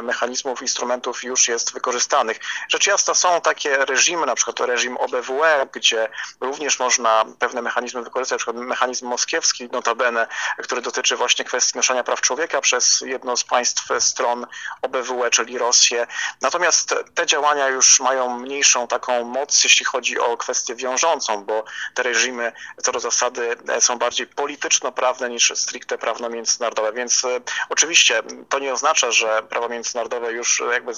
mechanizmów, 0.04 0.62
instrumentów 0.62 1.24
już 1.24 1.48
jest 1.48 1.74
wykorzystanych. 1.74 2.40
Rzecz 2.70 2.88
jasna 2.88 3.14
są 3.14 3.42
takie 3.42 3.78
reżimy, 3.86 4.26
na 4.26 4.36
przykład 4.36 4.60
reżim 4.60 4.98
OBWE, 4.98 5.68
gdzie 5.74 6.08
również 6.42 6.80
można 6.80 7.26
pewne 7.40 7.62
mechanizmy 7.62 8.04
wykorzystać, 8.04 8.32
na 8.32 8.38
przykład 8.38 8.66
mechanizm 8.66 9.08
moskiewski, 9.08 9.70
notabene, 9.72 10.28
który 10.58 10.82
dotyczy 10.82 11.16
właśnie 11.16 11.46
kwestii 11.46 11.78
noszenia 11.78 12.04
praw 12.04 12.22
człowieka 12.22 12.62
przez 12.62 13.02
jedno 13.02 13.38
z 13.38 13.44
państw 13.44 13.84
stron 14.00 14.48
OBWE, 14.82 15.30
czyli 15.30 15.58
Rosję. 15.58 16.08
Natomiast 16.42 16.96
te 17.14 17.26
działania 17.26 17.68
już 17.68 18.00
mają 18.00 18.40
mniejszą 18.40 18.88
taką 18.88 19.24
moc, 19.24 19.64
jeśli 19.64 19.86
chodzi 19.86 20.20
o 20.20 20.38
kwestię 20.38 20.76
wiążącą, 20.76 21.43
bo 21.44 21.64
te 21.94 22.04
reżimy 22.04 22.52
co 22.84 22.92
do 22.92 23.00
zasady 23.00 23.56
e, 23.70 23.82
są 23.82 23.98
bardziej 23.98 24.28
polityczno-prawne 24.28 25.30
niż 25.30 25.54
stricte 25.56 25.98
prawno-międzynarodowe. 25.98 26.94
Więc 26.94 27.26
e, 27.26 27.42
oczywiście 27.70 28.22
to 28.50 28.60
nie 28.60 28.74
oznacza, 28.74 29.12
że 29.12 29.44
prawo 29.50 29.70
międzynarodowe 29.70 30.32
już 30.32 30.64
jakby 30.72 30.94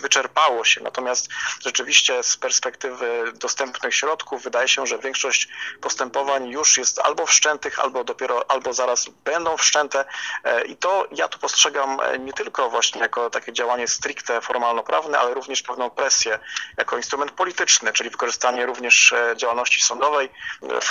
wyczerpało 0.00 0.64
się. 0.64 0.80
Natomiast 0.80 1.28
rzeczywiście 1.64 2.22
z 2.22 2.36
perspektywy 2.36 3.32
dostępnych 3.34 3.94
środków 3.94 4.42
wydaje 4.42 4.68
się, 4.68 4.86
że 4.86 4.98
większość 4.98 5.48
postępowań 5.80 6.48
już 6.48 6.78
jest 6.78 6.98
albo 6.98 7.26
wszczętych, 7.26 7.78
albo 7.78 8.04
dopiero, 8.04 8.50
albo 8.50 8.72
zaraz 8.72 9.08
będą 9.24 9.56
wszczęte. 9.56 10.04
E, 10.44 10.64
I 10.64 10.76
to 10.76 11.06
ja 11.12 11.28
tu 11.28 11.38
postrzegam 11.38 11.98
nie 12.18 12.32
tylko 12.32 12.70
właśnie 12.70 13.00
jako 13.00 13.30
takie 13.30 13.52
działanie 13.52 13.88
stricte 13.88 14.40
formalno-prawne, 14.40 15.18
ale 15.18 15.34
również 15.34 15.62
pewną 15.62 15.90
presję 15.90 16.38
jako 16.76 16.96
instrument 16.96 17.32
polityczny, 17.32 17.92
czyli 17.92 18.10
wykorzystanie 18.10 18.66
również 18.66 19.14
działalności 19.36 19.73
działalności 19.74 19.82
sądowej, 19.82 20.30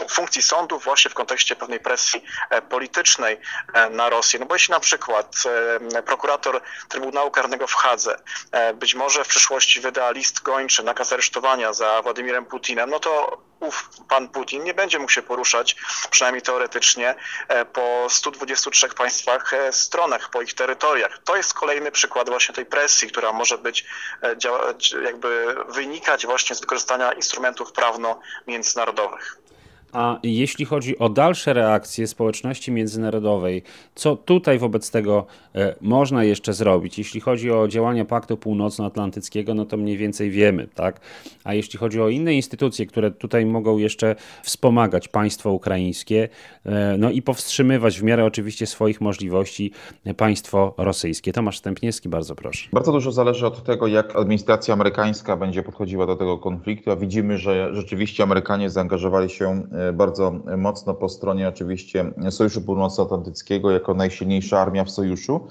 funkcji 0.09 0.41
sądów 0.41 0.83
właśnie 0.83 1.11
w 1.11 1.13
kontekście 1.13 1.55
pewnej 1.55 1.79
presji 1.79 2.23
e, 2.49 2.61
politycznej 2.61 3.37
e, 3.73 3.89
na 3.89 4.09
Rosję. 4.09 4.39
No 4.39 4.45
bo 4.45 4.55
jeśli 4.55 4.71
na 4.71 4.79
przykład 4.79 5.35
e, 5.95 6.01
prokurator 6.01 6.61
Trybunału 6.89 7.31
Karnego 7.31 7.67
w 7.67 7.73
Hadze 7.73 8.19
być 8.73 8.95
może 8.95 9.23
w 9.23 9.27
przyszłości 9.27 9.81
wyda 9.81 10.11
list 10.11 10.41
gończy, 10.41 10.83
nakaz 10.83 11.13
aresztowania 11.13 11.73
za 11.73 12.01
Władimirem 12.01 12.45
Putinem, 12.45 12.89
no 12.89 12.99
to 12.99 13.37
ów 13.63 13.89
pan 14.09 14.29
Putin 14.29 14.63
nie 14.63 14.73
będzie 14.73 14.99
mógł 14.99 15.11
się 15.11 15.21
poruszać, 15.21 15.75
przynajmniej 16.09 16.41
teoretycznie, 16.41 17.15
po 17.73 18.07
123 18.09 18.89
państwach, 18.89 19.51
stronach, 19.71 20.29
po 20.29 20.41
ich 20.41 20.53
terytoriach. 20.53 21.19
To 21.23 21.35
jest 21.35 21.53
kolejny 21.53 21.91
przykład 21.91 22.29
właśnie 22.29 22.55
tej 22.55 22.65
presji, 22.65 23.07
która 23.07 23.33
może 23.33 23.57
być, 23.57 23.85
jakby 25.03 25.55
wynikać 25.67 26.25
właśnie 26.25 26.55
z 26.55 26.59
wykorzystania 26.59 27.11
instrumentów 27.11 27.71
prawno-międzynarodowych 27.71 28.63
międzynarodowych. 28.73 29.42
A 29.93 30.19
jeśli 30.23 30.65
chodzi 30.65 30.99
o 30.99 31.09
dalsze 31.09 31.53
reakcje 31.53 32.07
społeczności 32.07 32.71
międzynarodowej, 32.71 33.63
co 33.95 34.15
tutaj 34.15 34.59
wobec 34.59 34.91
tego 34.91 35.25
e, 35.55 35.75
można 35.81 36.23
jeszcze 36.23 36.53
zrobić? 36.53 36.97
Jeśli 36.97 37.21
chodzi 37.21 37.51
o 37.51 37.67
działania 37.67 38.05
Paktu 38.05 38.37
Północnoatlantyckiego, 38.37 39.53
no 39.53 39.65
to 39.65 39.77
mniej 39.77 39.97
więcej 39.97 40.31
wiemy, 40.31 40.67
tak? 40.75 40.99
A 41.43 41.53
jeśli 41.53 41.79
chodzi 41.79 42.01
o 42.01 42.09
inne 42.09 42.33
instytucje, 42.33 42.85
które 42.85 43.11
tutaj 43.11 43.45
mogą 43.45 43.77
jeszcze 43.77 44.15
wspomagać 44.43 45.07
państwo 45.07 45.51
ukraińskie, 45.51 46.29
e, 46.65 46.95
no 46.97 47.11
i 47.11 47.21
powstrzymywać 47.21 47.99
w 47.99 48.03
miarę 48.03 48.25
oczywiście 48.25 48.65
swoich 48.65 49.01
możliwości 49.01 49.71
państwo 50.17 50.73
rosyjskie. 50.77 51.33
Tomasz 51.33 51.57
Stępniewski, 51.57 52.09
bardzo 52.09 52.35
proszę. 52.35 52.69
Bardzo 52.73 52.91
dużo 52.91 53.11
zależy 53.11 53.47
od 53.47 53.63
tego, 53.63 53.87
jak 53.87 54.15
administracja 54.15 54.73
amerykańska 54.73 55.37
będzie 55.37 55.63
podchodziła 55.63 56.05
do 56.05 56.15
tego 56.15 56.37
konfliktu, 56.37 56.91
a 56.91 56.95
widzimy, 56.95 57.37
że 57.37 57.75
rzeczywiście 57.75 58.23
Amerykanie 58.23 58.69
zaangażowali 58.69 59.29
się 59.29 59.63
e, 59.71 59.82
bardzo 59.93 60.31
mocno 60.57 60.93
po 60.93 61.09
stronie 61.09 61.47
oczywiście 61.47 62.05
Sojuszu 62.29 62.61
Północnoatlantyckiego 62.61 63.71
jako 63.71 63.93
najsilniejsza 63.93 64.59
armia 64.59 64.83
w 64.83 64.91
sojuszu. 64.91 65.47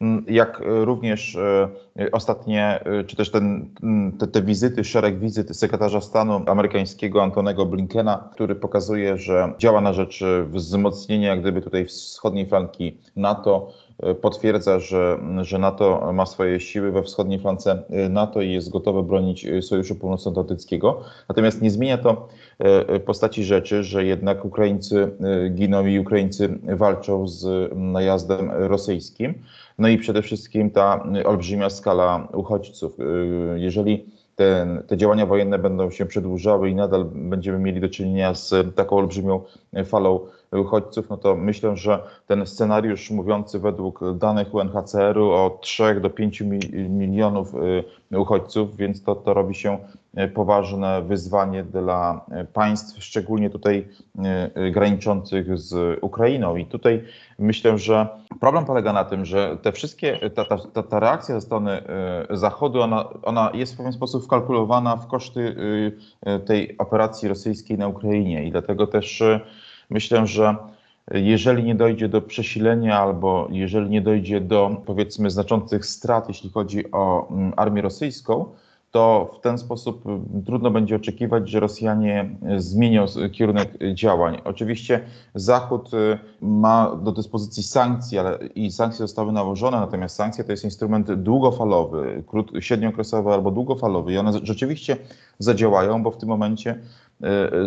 Mm, 0.00 0.24
jak 0.28 0.60
również 0.64 1.36
e, 1.36 1.68
ostatnie, 2.12 2.80
e, 2.84 3.04
czy 3.04 3.16
też 3.16 3.30
ten, 3.30 3.70
mm, 3.82 4.12
te, 4.18 4.26
te, 4.26 4.42
wizyty, 4.42 4.84
szereg 4.84 5.18
wizyt 5.18 5.56
sekretarza 5.56 6.00
stanu 6.00 6.42
amerykańskiego 6.46 7.22
Antonego 7.22 7.66
Blinkena, 7.66 8.28
który 8.32 8.54
pokazuje, 8.54 9.18
że 9.18 9.52
działa 9.58 9.80
na 9.80 9.92
rzecz 9.92 10.24
wzmocnienia 10.46 11.28
jak 11.28 11.40
gdyby 11.40 11.62
tutaj 11.62 11.84
wschodniej 11.86 12.46
flanki 12.46 12.96
NATO, 13.16 13.68
e, 13.68 13.83
potwierdza, 14.20 14.78
że, 14.78 15.18
że 15.42 15.58
NATO 15.58 16.12
ma 16.12 16.26
swoje 16.26 16.60
siły 16.60 16.92
we 16.92 17.02
wschodniej 17.02 17.38
flance 17.38 17.82
NATO 18.10 18.42
i 18.42 18.52
jest 18.52 18.70
gotowe 18.70 19.02
bronić 19.02 19.46
Sojuszu 19.60 19.94
Północnoatlantyckiego. 19.94 21.00
Natomiast 21.28 21.62
nie 21.62 21.70
zmienia 21.70 21.98
to 21.98 22.28
postaci 23.06 23.44
rzeczy, 23.44 23.84
że 23.84 24.04
jednak 24.04 24.44
Ukraińcy 24.44 25.10
giną 25.50 25.86
i 25.86 25.98
Ukraińcy 25.98 26.58
walczą 26.76 27.28
z 27.28 27.72
najazdem 27.74 28.50
rosyjskim. 28.50 29.34
No 29.78 29.88
i 29.88 29.98
przede 29.98 30.22
wszystkim 30.22 30.70
ta 30.70 31.06
olbrzymia 31.24 31.70
skala 31.70 32.28
uchodźców. 32.32 33.00
Y, 33.00 33.60
jeżeli 33.60 34.06
te, 34.36 34.66
te 34.86 34.96
działania 34.96 35.26
wojenne 35.26 35.58
będą 35.58 35.90
się 35.90 36.06
przedłużały 36.06 36.70
i 36.70 36.74
nadal 36.74 37.04
będziemy 37.04 37.58
mieli 37.58 37.80
do 37.80 37.88
czynienia 37.88 38.34
z 38.34 38.74
taką 38.74 38.96
olbrzymią 38.96 39.40
falą 39.84 40.20
uchodźców, 40.52 41.10
no 41.10 41.16
to 41.16 41.36
myślę, 41.36 41.76
że 41.76 42.02
ten 42.26 42.46
scenariusz 42.46 43.10
mówiący 43.10 43.58
według 43.58 44.00
danych 44.14 44.54
UNHCR-u 44.54 45.30
o 45.30 45.58
3 45.60 46.00
do 46.00 46.10
5 46.10 46.40
milionów 46.88 47.54
y, 48.12 48.18
uchodźców, 48.18 48.76
więc 48.76 49.02
to, 49.02 49.14
to 49.14 49.34
robi 49.34 49.54
się 49.54 49.78
y, 50.18 50.28
poważne 50.28 51.02
wyzwanie 51.02 51.64
dla 51.64 52.24
państw, 52.52 53.04
szczególnie 53.04 53.50
tutaj 53.50 53.88
graniczących 54.72 55.58
z 55.58 55.98
Ukrainą. 56.02 56.56
I 56.56 56.66
tutaj 56.66 57.04
myślę, 57.38 57.78
że 57.78 58.08
Problem 58.40 58.64
polega 58.64 58.92
na 58.92 59.04
tym, 59.04 59.24
że 59.24 59.56
te 59.62 59.72
wszystkie, 59.72 60.30
ta, 60.30 60.44
ta, 60.44 60.82
ta 60.82 61.00
reakcja 61.00 61.34
ze 61.34 61.40
strony 61.40 61.82
y, 62.32 62.36
Zachodu, 62.36 62.80
ona, 62.80 63.08
ona 63.22 63.50
jest 63.54 63.74
w 63.74 63.76
pewien 63.76 63.92
sposób 63.92 64.24
wkalkulowana 64.24 64.96
w 64.96 65.06
koszty 65.06 65.40
y, 65.40 65.92
y, 66.30 66.40
tej 66.40 66.78
operacji 66.78 67.28
rosyjskiej 67.28 67.78
na 67.78 67.88
Ukrainie 67.88 68.44
i 68.44 68.50
dlatego 68.50 68.86
też 68.86 69.22
myślę, 69.94 70.26
że 70.26 70.56
jeżeli 71.10 71.64
nie 71.64 71.74
dojdzie 71.74 72.08
do 72.08 72.22
przesilenia 72.22 72.98
albo 72.98 73.48
jeżeli 73.50 73.90
nie 73.90 74.02
dojdzie 74.02 74.40
do 74.40 74.82
powiedzmy 74.86 75.30
znaczących 75.30 75.86
strat, 75.86 76.28
jeśli 76.28 76.50
chodzi 76.50 76.92
o 76.92 77.28
mm, 77.30 77.52
armię 77.56 77.82
rosyjską, 77.82 78.46
to 78.94 79.30
w 79.38 79.40
ten 79.40 79.58
sposób 79.58 80.06
y, 80.06 80.44
trudno 80.46 80.70
będzie 80.70 80.96
oczekiwać, 80.96 81.50
że 81.50 81.60
Rosjanie 81.60 82.30
y, 82.56 82.60
zmienią 82.60 83.06
kierunek 83.32 83.78
działań. 83.94 84.40
Oczywiście 84.44 85.00
Zachód 85.34 85.94
y, 85.94 86.18
ma 86.40 86.96
do 86.96 87.12
dyspozycji 87.12 87.62
sankcje, 87.62 88.20
ale 88.20 88.38
i 88.54 88.70
sankcje 88.70 88.98
zostały 88.98 89.32
nałożone, 89.32 89.80
natomiast 89.80 90.16
sankcje 90.16 90.44
to 90.44 90.52
jest 90.52 90.64
instrument 90.64 91.12
długofalowy, 91.12 92.22
średniookresowy 92.60 93.32
albo 93.32 93.50
długofalowy 93.50 94.12
i 94.12 94.18
one 94.18 94.32
rzeczywiście 94.42 94.96
zadziałają, 95.38 96.02
bo 96.02 96.10
w 96.10 96.16
tym 96.16 96.28
momencie 96.28 96.78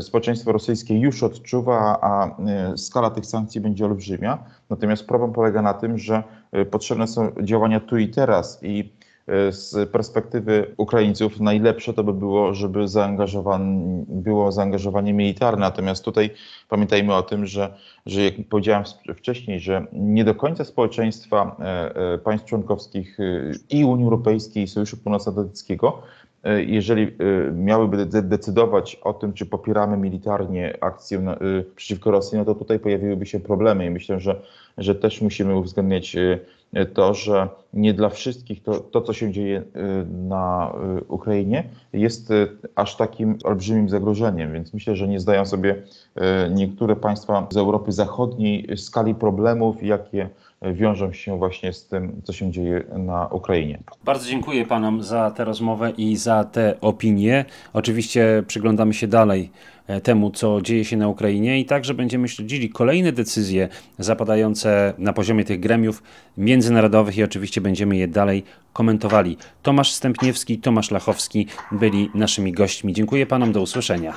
społeczeństwo 0.01 0.51
rosyjskie 0.51 0.99
już 0.99 1.23
odczuwa, 1.23 1.99
a 2.01 2.37
skala 2.77 3.09
tych 3.09 3.25
sankcji 3.25 3.61
będzie 3.61 3.85
olbrzymia. 3.85 4.43
Natomiast 4.69 5.07
problem 5.07 5.33
polega 5.33 5.61
na 5.61 5.73
tym, 5.73 5.97
że 5.97 6.23
potrzebne 6.71 7.07
są 7.07 7.31
działania 7.41 7.79
tu 7.79 7.97
i 7.97 8.09
teraz 8.09 8.59
i 8.63 8.96
z 9.49 9.89
perspektywy 9.89 10.73
Ukraińców 10.77 11.39
najlepsze 11.39 11.93
to 11.93 12.03
by 12.03 12.13
było, 12.13 12.53
żeby 12.53 12.85
było 14.09 14.51
zaangażowanie 14.51 15.13
militarne. 15.13 15.59
Natomiast 15.59 16.05
tutaj 16.05 16.29
pamiętajmy 16.69 17.15
o 17.15 17.23
tym, 17.23 17.45
że, 17.45 17.73
że 18.05 18.21
jak 18.21 18.33
powiedziałem 18.49 18.83
wcześniej, 19.15 19.59
że 19.59 19.85
nie 19.93 20.23
do 20.23 20.35
końca 20.35 20.63
społeczeństwa 20.63 21.55
e, 21.59 21.95
e, 22.13 22.17
państw 22.17 22.47
członkowskich 22.47 23.19
e, 23.19 23.51
i 23.69 23.85
Unii 23.85 24.03
Europejskiej 24.03 24.63
i 24.63 24.67
Sojuszu 24.67 24.97
Północnoatlantyckiego 24.97 26.01
jeżeli 26.67 27.11
miałyby 27.53 28.05
decydować 28.05 28.95
o 28.95 29.13
tym, 29.13 29.33
czy 29.33 29.45
popieramy 29.45 29.97
militarnie 29.97 30.77
akcję 30.81 31.35
przeciwko 31.75 32.11
Rosji, 32.11 32.37
no 32.37 32.45
to 32.45 32.55
tutaj 32.55 32.79
pojawiłyby 32.79 33.25
się 33.25 33.39
problemy 33.39 33.85
i 33.85 33.89
myślę, 33.89 34.19
że, 34.19 34.41
że 34.77 34.95
też 34.95 35.21
musimy 35.21 35.55
uwzględniać 35.55 36.15
to, 36.93 37.13
że 37.13 37.49
nie 37.73 37.93
dla 37.93 38.09
wszystkich 38.09 38.63
to, 38.63 38.79
to, 38.79 39.01
co 39.01 39.13
się 39.13 39.31
dzieje 39.31 39.59
y, 39.59 39.63
na 40.27 40.73
y, 40.99 41.03
Ukrainie, 41.07 41.63
jest 41.93 42.31
y, 42.31 42.47
aż 42.75 42.95
takim 42.95 43.37
olbrzymim 43.43 43.89
zagrożeniem. 43.89 44.53
Więc 44.53 44.73
myślę, 44.73 44.95
że 44.95 45.07
nie 45.07 45.19
zdają 45.19 45.45
sobie 45.45 45.83
niektóre 46.51 46.95
państwa 46.95 47.47
z 47.51 47.57
Europy 47.57 47.91
Zachodniej 47.91 48.77
skali 48.77 49.15
problemów, 49.15 49.83
jakie 49.83 50.29
wiążą 50.61 51.13
się 51.13 51.37
właśnie 51.37 51.73
z 51.73 51.87
tym, 51.87 52.21
co 52.23 52.33
się 52.33 52.51
dzieje 52.51 52.83
na 52.97 53.27
Ukrainie. 53.27 53.79
Bardzo 54.03 54.29
dziękuję 54.29 54.65
panom 54.65 55.03
za 55.03 55.31
tę 55.31 55.45
rozmowę 55.45 55.91
i 55.97 56.15
za 56.15 56.43
te 56.43 56.81
opinie. 56.81 57.45
Oczywiście 57.73 58.43
przyglądamy 58.47 58.93
się 58.93 59.07
dalej 59.07 59.51
e, 59.87 60.01
temu, 60.01 60.31
co 60.31 60.61
dzieje 60.61 60.85
się 60.85 60.97
na 60.97 61.07
Ukrainie 61.07 61.59
i 61.59 61.65
także 61.65 61.93
będziemy 61.93 62.27
śledzili 62.27 62.69
kolejne 62.69 63.11
decyzje 63.11 63.69
zapadające 63.99 64.93
na 64.97 65.13
poziomie 65.13 65.45
tych 65.45 65.59
gremiów 65.59 66.03
międzynarodowych 66.37 67.17
i 67.17 67.23
oczywiście 67.23 67.61
będziemy 67.61 67.97
je 67.97 68.07
dalej 68.07 68.43
komentowali. 68.73 69.37
Tomasz 69.63 69.91
Stępniewski, 69.91 70.57
Tomasz 70.57 70.91
Lachowski 70.91 71.47
byli 71.71 72.09
naszymi 72.13 72.51
gośćmi. 72.51 72.93
Dziękuję 72.93 73.25
panom, 73.25 73.51
do 73.51 73.61
usłyszenia. 73.61 74.13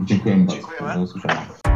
Dziękuję 0.00 0.46
bardzo. 0.80 0.98
Do 0.98 1.04
usłyszenia. 1.04 1.75